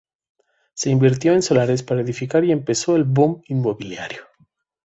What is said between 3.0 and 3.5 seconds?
boom